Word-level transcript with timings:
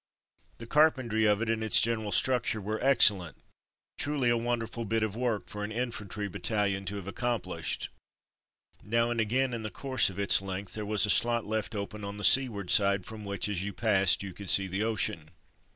The 0.57 0.65
carpentry 0.65 1.25
of 1.25 1.43
it 1.43 1.49
and 1.51 1.63
its 1.63 1.79
general 1.79 2.11
structure 2.11 2.59
were 2.59 2.83
excellent— 2.83 3.37
truly 3.99 4.31
a 4.31 4.35
wonderful 4.35 4.83
bit 4.83 5.03
of 5.03 5.15
work 5.15 5.47
for 5.47 5.63
an 5.63 5.71
infantry 5.71 6.27
battal 6.27 6.57
ion 6.57 6.85
to 6.85 6.95
have 6.95 7.07
accomplished. 7.07 7.89
Now 8.81 9.11
and 9.11 9.19
again 9.21 9.53
in 9.53 9.61
the 9.61 9.69
course 9.69 10.09
of 10.09 10.17
its 10.17 10.41
length 10.41 10.73
there 10.73 10.87
was 10.87 11.05
a 11.05 11.11
slot 11.11 11.45
left 11.45 11.75
open 11.75 12.03
on 12.03 12.17
the 12.17 12.23
seaward 12.23 12.71
side 12.71 13.05
from 13.05 13.23
which, 13.23 13.47
as 13.47 13.61
you 13.63 13.73
passed, 13.73 14.23
you 14.23 14.33
could 14.33 14.49
see 14.49 14.65
the 14.65 14.81
ocean. 14.81 15.29